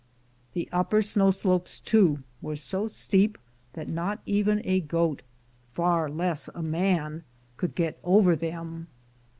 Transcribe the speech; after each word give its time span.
The 0.53 0.67
upper 0.71 1.03
snow 1.03 1.29
slopes, 1.29 1.79
too, 1.79 2.23
were 2.41 2.55
so 2.55 2.87
steep 2.87 3.37
that 3.73 3.87
not 3.87 4.19
even 4.25 4.59
a 4.65 4.79
goat, 4.79 5.21
far 5.73 6.09
less 6.09 6.49
a 6.55 6.63
man, 6.63 7.23
could 7.55 7.75
get 7.75 7.99
over 8.03 8.35
them. 8.35 8.87